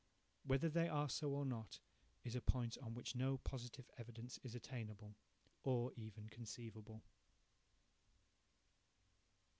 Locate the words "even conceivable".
5.95-7.03